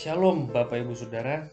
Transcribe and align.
Shalom 0.00 0.48
Bapak 0.48 0.80
Ibu 0.80 0.96
Saudara. 0.96 1.44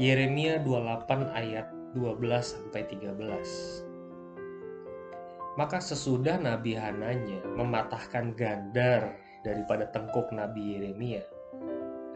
Yeremia 0.00 0.64
28 0.64 1.28
ayat 1.36 1.68
12 1.92 2.24
sampai 2.40 2.88
13. 2.88 5.60
Maka 5.60 5.84
sesudah 5.84 6.40
Nabi 6.40 6.72
Hananya 6.72 7.44
mematahkan 7.52 8.32
gandar 8.32 9.12
daripada 9.44 9.92
tengkuk 9.92 10.32
Nabi 10.32 10.72
Yeremia, 10.72 11.20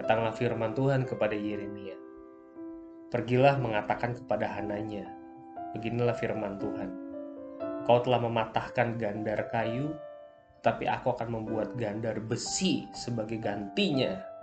datanglah 0.01 0.33
firman 0.33 0.73
Tuhan 0.73 1.05
kepada 1.05 1.37
Yeremia. 1.37 2.01
Pergilah 3.13 3.61
mengatakan 3.61 4.17
kepada 4.17 4.49
Hananya, 4.57 5.13
beginilah 5.77 6.17
firman 6.17 6.57
Tuhan. 6.57 6.89
Kau 7.85 8.01
telah 8.01 8.25
mematahkan 8.25 8.97
gandar 8.97 9.45
kayu, 9.53 9.93
tapi 10.65 10.89
aku 10.89 11.13
akan 11.13 11.37
membuat 11.37 11.77
gandar 11.77 12.17
besi 12.25 12.89
sebagai 12.97 13.37
gantinya 13.37 14.38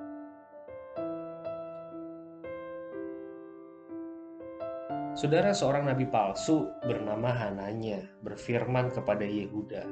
Saudara 5.16 5.56
seorang 5.56 5.88
nabi 5.88 6.04
palsu 6.12 6.68
bernama 6.84 7.32
Hananya 7.32 8.04
berfirman 8.20 8.92
kepada 8.92 9.24
Yehuda 9.24 9.88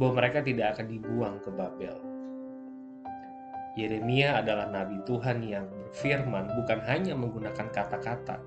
bahwa 0.00 0.16
mereka 0.16 0.40
tidak 0.40 0.72
akan 0.80 0.86
dibuang 0.88 1.36
ke 1.44 1.52
Babel. 1.52 1.96
Yeremia 3.76 4.40
adalah 4.40 4.72
nabi 4.72 4.96
Tuhan 5.04 5.44
yang 5.44 5.68
berfirman 5.68 6.56
bukan 6.56 6.80
hanya 6.88 7.12
menggunakan 7.20 7.68
kata-kata, 7.68 8.40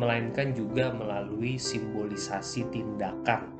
melainkan 0.00 0.56
juga 0.56 0.96
melalui 0.96 1.60
simbolisasi 1.60 2.64
tindakan. 2.72 3.52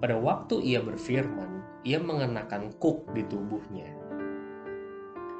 Pada 0.00 0.16
waktu 0.16 0.72
ia 0.72 0.80
berfirman, 0.80 1.84
ia 1.84 2.00
mengenakan 2.00 2.72
kuk 2.80 3.12
di 3.12 3.28
tubuhnya. 3.28 3.92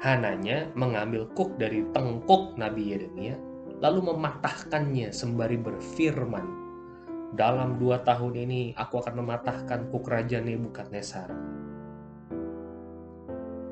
Hananya 0.05 0.69
mengambil 0.77 1.25
kuk 1.33 1.57
dari 1.57 1.81
tengkuk 1.89 2.53
Nabi 2.53 2.93
Yeremia 2.93 3.52
lalu 3.83 4.15
mematahkannya 4.15 5.11
sembari 5.11 5.59
berfirman, 5.59 6.45
dalam 7.35 7.75
dua 7.75 7.99
tahun 7.99 8.47
ini 8.47 8.71
aku 8.79 9.03
akan 9.03 9.19
mematahkan 9.19 9.91
kuk 9.91 10.07
raja 10.07 10.39
Nebukadnezar. 10.39 11.27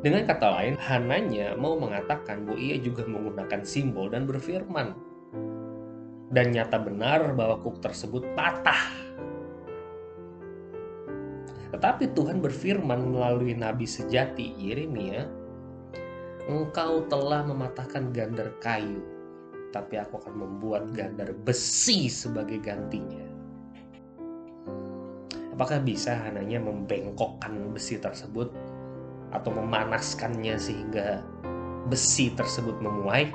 Dengan 0.03 0.27
kata 0.27 0.47
lain, 0.59 0.75
Hananya 0.81 1.55
mau 1.55 1.79
mengatakan 1.79 2.43
bahwa 2.43 2.59
ia 2.59 2.75
juga 2.81 3.07
menggunakan 3.07 3.63
simbol 3.63 4.11
dan 4.11 4.27
berfirman. 4.27 4.97
Dan 6.33 6.51
nyata 6.51 6.81
benar 6.81 7.31
bahwa 7.31 7.61
kuk 7.61 7.79
tersebut 7.79 8.25
patah. 8.35 8.91
Tetapi 11.71 12.11
Tuhan 12.11 12.43
berfirman 12.43 13.15
melalui 13.15 13.55
nabi 13.55 13.87
sejati 13.87 14.59
Yeremia, 14.59 15.29
Engkau 16.49 17.05
telah 17.07 17.45
mematahkan 17.45 18.11
gandar 18.11 18.51
kayu 18.59 19.10
tapi 19.71 19.95
aku 19.97 20.19
akan 20.19 20.35
membuat 20.35 20.91
gandar 20.91 21.31
besi 21.31 22.11
sebagai 22.11 22.59
gantinya. 22.59 23.23
Apakah 25.55 25.79
bisa 25.79 26.15
hanya 26.27 26.59
membengkokkan 26.59 27.71
besi 27.71 27.95
tersebut 27.99 28.51
atau 29.31 29.51
memanaskannya 29.55 30.59
sehingga 30.59 31.23
besi 31.87 32.35
tersebut 32.35 32.79
memuai? 32.83 33.31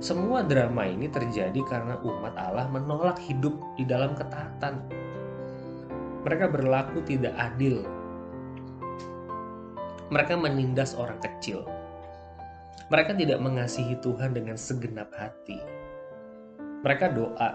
Semua 0.00 0.40
drama 0.40 0.88
ini 0.88 1.12
terjadi 1.12 1.60
karena 1.68 2.00
umat 2.00 2.32
Allah 2.34 2.66
menolak 2.72 3.20
hidup 3.20 3.52
di 3.76 3.84
dalam 3.84 4.16
ketaatan. 4.16 4.80
Mereka 6.24 6.48
berlaku 6.48 7.04
tidak 7.04 7.36
adil 7.36 7.84
mereka 10.10 10.34
menindas 10.34 10.98
orang 10.98 11.22
kecil. 11.22 11.62
Mereka 12.90 13.14
tidak 13.14 13.38
mengasihi 13.38 13.94
Tuhan 14.02 14.34
dengan 14.34 14.58
segenap 14.58 15.14
hati. 15.14 15.62
Mereka 16.82 17.14
doa, 17.14 17.50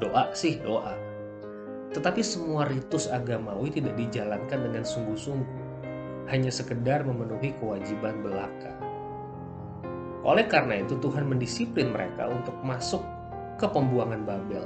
doa 0.00 0.32
sih 0.32 0.56
doa. 0.64 0.96
Tetapi 1.92 2.24
semua 2.24 2.64
ritus 2.64 3.12
agamawi 3.12 3.68
tidak 3.68 4.00
dijalankan 4.00 4.72
dengan 4.72 4.88
sungguh-sungguh, 4.88 5.60
hanya 6.32 6.48
sekedar 6.48 7.04
memenuhi 7.04 7.52
kewajiban 7.60 8.24
belaka. 8.24 8.72
Oleh 10.24 10.48
karena 10.48 10.80
itu 10.80 10.96
Tuhan 10.96 11.28
mendisiplin 11.28 11.92
mereka 11.92 12.32
untuk 12.32 12.56
masuk 12.64 13.04
ke 13.60 13.68
pembuangan 13.68 14.24
Babel. 14.24 14.64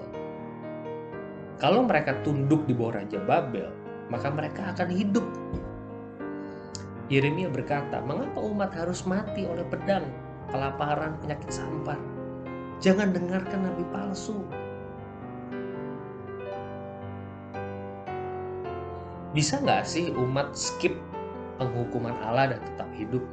Kalau 1.59 1.83
mereka 1.83 2.15
tunduk 2.23 2.67
di 2.71 2.75
bawah 2.77 3.03
Raja 3.03 3.19
Babel, 3.25 3.71
maka 4.13 4.31
mereka 4.31 4.71
akan 4.77 4.91
hidup 4.93 5.25
Yeremia 7.13 7.53
berkata, 7.53 8.01
"Mengapa 8.01 8.41
umat 8.41 8.73
harus 8.73 9.05
mati 9.05 9.45
oleh 9.45 9.65
pedang, 9.69 10.09
kelaparan, 10.49 11.21
penyakit 11.21 11.53
sampar? 11.53 12.01
Jangan 12.81 13.13
dengarkan 13.13 13.69
nabi 13.69 13.85
palsu." 13.93 14.41
Bisa 19.37 19.59
nggak 19.61 19.85
sih 19.85 20.15
umat 20.15 20.55
skip 20.55 20.95
penghukuman 21.61 22.15
Allah 22.25 22.57
dan 22.57 22.61
tetap 22.65 22.89
hidup? 22.95 23.25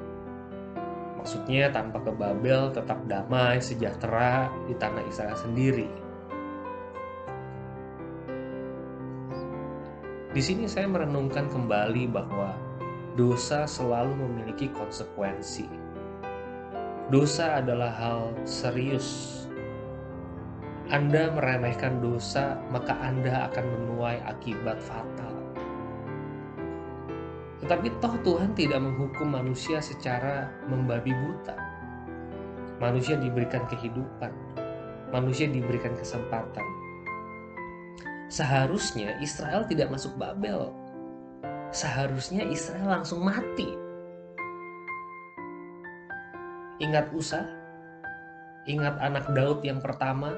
Maksudnya 1.22 1.70
tanpa 1.70 2.02
ke 2.02 2.12
Babel 2.12 2.74
tetap 2.74 3.06
damai, 3.06 3.62
sejahtera 3.62 4.50
di 4.66 4.74
tanah 4.74 5.06
Israel 5.06 5.38
sendiri. 5.38 5.86
Di 10.34 10.42
sini 10.42 10.66
saya 10.66 10.90
merenungkan 10.90 11.46
kembali 11.54 12.10
bahwa 12.10 12.71
dosa 13.20 13.68
selalu 13.68 14.16
memiliki 14.16 14.72
konsekuensi. 14.72 15.68
Dosa 17.12 17.60
adalah 17.60 17.92
hal 17.92 18.22
serius. 18.48 19.40
Anda 20.92 21.32
meremehkan 21.32 22.00
dosa, 22.00 22.60
maka 22.72 22.96
Anda 23.00 23.52
akan 23.52 23.66
menuai 23.68 24.20
akibat 24.28 24.80
fatal. 24.80 25.36
Tetapi 27.64 27.88
toh 28.00 28.16
Tuhan 28.24 28.56
tidak 28.56 28.80
menghukum 28.80 29.32
manusia 29.32 29.80
secara 29.80 30.52
membabi 30.68 31.12
buta. 31.12 31.56
Manusia 32.80 33.16
diberikan 33.20 33.68
kehidupan, 33.70 34.34
manusia 35.14 35.46
diberikan 35.46 35.94
kesempatan. 35.96 36.66
Seharusnya 38.32 39.20
Israel 39.22 39.68
tidak 39.68 39.92
masuk 39.92 40.16
Babel, 40.18 40.72
seharusnya 41.72 42.44
Israel 42.52 43.00
langsung 43.00 43.24
mati. 43.24 43.68
Ingat 46.84 47.16
Usa? 47.16 47.48
Ingat 48.68 49.00
anak 49.00 49.32
Daud 49.32 49.64
yang 49.64 49.80
pertama 49.80 50.36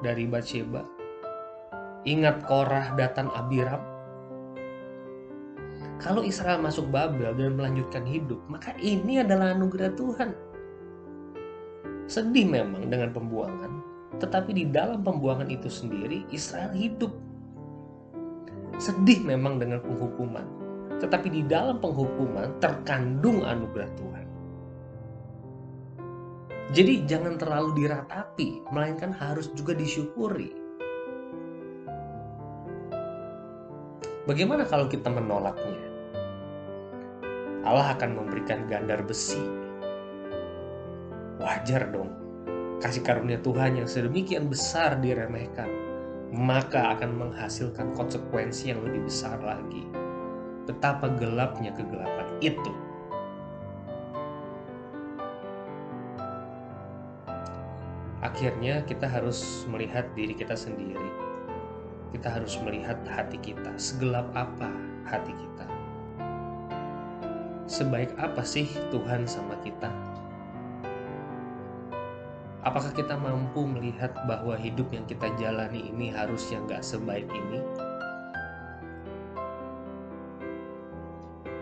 dari 0.00 0.24
Bathsheba? 0.30 0.86
Ingat 2.06 2.46
Korah, 2.46 2.94
Datan, 2.94 3.30
Abiram? 3.34 3.82
Kalau 6.02 6.26
Israel 6.26 6.58
masuk 6.58 6.90
Babel 6.90 7.30
dan 7.38 7.54
melanjutkan 7.54 8.02
hidup, 8.02 8.42
maka 8.50 8.74
ini 8.82 9.22
adalah 9.22 9.54
anugerah 9.54 9.94
Tuhan. 9.94 10.30
Sedih 12.10 12.50
memang 12.50 12.90
dengan 12.90 13.14
pembuangan, 13.14 13.72
tetapi 14.18 14.50
di 14.50 14.64
dalam 14.66 15.06
pembuangan 15.06 15.46
itu 15.46 15.70
sendiri 15.70 16.26
Israel 16.34 16.74
hidup 16.74 17.14
Sedih 18.80 19.20
memang 19.24 19.60
dengan 19.60 19.82
penghukuman, 19.84 20.46
tetapi 21.02 21.28
di 21.28 21.42
dalam 21.44 21.82
penghukuman 21.82 22.56
terkandung 22.62 23.42
anugerah 23.42 23.90
Tuhan. 23.98 24.26
Jadi 26.72 27.04
jangan 27.04 27.36
terlalu 27.36 27.84
diratapi, 27.84 28.72
melainkan 28.72 29.12
harus 29.12 29.52
juga 29.52 29.76
disyukuri. 29.76 30.56
Bagaimana 34.24 34.64
kalau 34.64 34.88
kita 34.88 35.10
menolaknya? 35.10 35.90
Allah 37.66 37.92
akan 37.92 38.16
memberikan 38.16 38.64
gandar 38.70 39.02
besi. 39.04 39.42
Wajar 41.42 41.90
dong, 41.90 42.10
kasih 42.78 43.02
karunia 43.02 43.42
Tuhan 43.42 43.82
yang 43.82 43.90
sedemikian 43.90 44.46
besar 44.46 44.96
diremehkan 45.02 45.81
maka 46.32 46.96
akan 46.96 47.28
menghasilkan 47.28 47.92
konsekuensi 47.92 48.72
yang 48.72 48.80
lebih 48.80 49.04
besar 49.04 49.36
lagi. 49.44 49.84
Betapa 50.64 51.12
gelapnya 51.12 51.76
kegelapan 51.76 52.24
itu. 52.40 52.72
Akhirnya 58.24 58.80
kita 58.88 59.04
harus 59.04 59.68
melihat 59.68 60.08
diri 60.16 60.32
kita 60.32 60.56
sendiri. 60.56 61.10
Kita 62.16 62.32
harus 62.32 62.56
melihat 62.64 62.96
hati 63.04 63.36
kita, 63.36 63.76
segelap 63.76 64.32
apa 64.32 64.72
hati 65.04 65.36
kita. 65.36 65.66
Sebaik 67.68 68.16
apa 68.16 68.40
sih 68.40 68.72
Tuhan 68.88 69.28
sama 69.28 69.60
kita? 69.60 69.92
Apakah 72.62 72.94
kita 72.94 73.18
mampu 73.18 73.66
melihat 73.66 74.14
bahwa 74.22 74.54
hidup 74.54 74.94
yang 74.94 75.02
kita 75.02 75.34
jalani 75.34 75.90
ini 75.90 76.14
harus 76.14 76.46
yang 76.54 76.62
gak 76.70 76.86
sebaik 76.86 77.26
ini? 77.26 77.58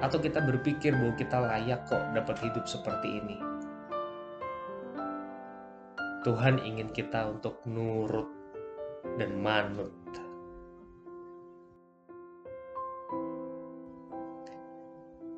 Atau 0.05 0.21
kita 0.21 0.45
berpikir 0.45 0.93
bahwa 0.93 1.17
kita 1.17 1.41
layak 1.41 1.89
kok 1.89 2.05
dapat 2.13 2.37
hidup 2.45 2.69
seperti 2.69 3.17
ini? 3.17 3.41
Tuhan 6.21 6.61
ingin 6.61 6.93
kita 6.93 7.33
untuk 7.33 7.65
nurut 7.65 8.29
dan 9.17 9.41
manut. 9.41 9.97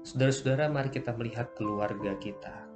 Saudara-saudara, 0.02 0.66
mari 0.66 0.90
kita 0.90 1.14
melihat 1.14 1.54
keluarga 1.54 2.18
kita. 2.18 2.71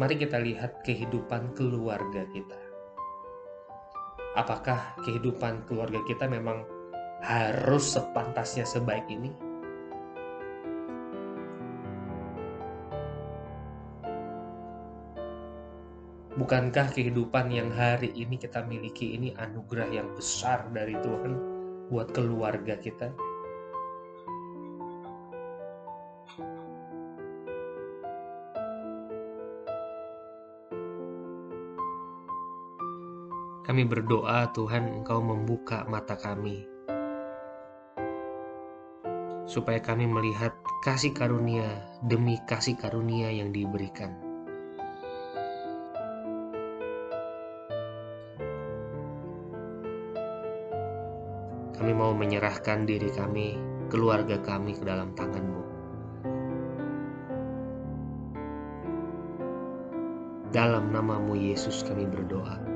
Mari 0.00 0.16
kita 0.16 0.40
lihat 0.40 0.80
kehidupan 0.80 1.52
keluarga 1.52 2.24
kita. 2.32 2.56
Apakah 4.32 4.96
kehidupan 5.04 5.68
keluarga 5.68 6.00
kita 6.08 6.24
memang 6.24 6.64
harus 7.20 8.00
sepantasnya 8.00 8.64
sebaik 8.64 9.04
ini? 9.12 9.28
Bukankah 16.32 16.96
kehidupan 16.96 17.52
yang 17.52 17.68
hari 17.68 18.08
ini 18.16 18.40
kita 18.40 18.64
miliki 18.64 19.12
ini 19.20 19.36
anugerah 19.36 19.92
yang 19.92 20.08
besar 20.16 20.64
dari 20.72 20.96
Tuhan 20.96 21.32
buat 21.92 22.08
keluarga 22.16 22.80
kita? 22.80 23.29
Kami 33.60 33.84
berdoa 33.84 34.48
Tuhan 34.56 34.88
Engkau 35.00 35.20
membuka 35.20 35.84
mata 35.84 36.16
kami 36.16 36.70
supaya 39.50 39.82
kami 39.82 40.06
melihat 40.06 40.54
kasih 40.86 41.10
karunia 41.10 41.66
demi 42.06 42.38
kasih 42.46 42.78
karunia 42.78 43.34
yang 43.34 43.50
diberikan. 43.50 44.14
Kami 51.74 51.90
mau 51.96 52.14
menyerahkan 52.14 52.86
diri 52.86 53.10
kami, 53.10 53.58
keluarga 53.90 54.38
kami 54.38 54.78
ke 54.78 54.86
dalam 54.86 55.10
tangan-Mu. 55.18 55.64
Dalam 60.54 60.94
namamu 60.94 61.34
Yesus 61.34 61.82
kami 61.82 62.06
berdoa. 62.06 62.69